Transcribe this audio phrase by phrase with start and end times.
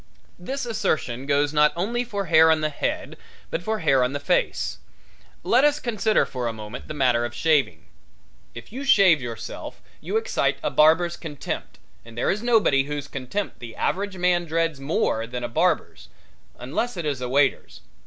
[0.39, 3.17] This assertion goes not only for hair on the head
[3.51, 4.79] but for hair on the face.
[5.43, 7.85] Let us consider for a moment the matter of shaving.
[8.55, 13.59] If you shave yourself you excite a barber's contempt, and there is nobody whose contempt
[13.59, 16.09] the average man dreads more than a barber's,
[16.57, 17.81] unless it is a waiter's.